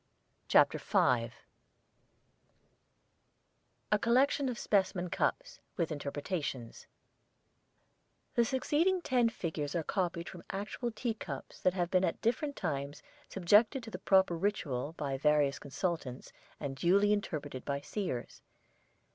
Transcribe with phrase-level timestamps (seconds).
[0.47, 1.31] CHAPTER V
[3.91, 6.87] A COLLECTION OF SPECIMEN CUPS, WITH INTERPRETATIONS
[8.33, 12.55] The succeeding ten figures are copied from actual tea cups that have been at different
[12.55, 18.41] times subjected to the proper ritual by various consultants and duly interpreted by seers.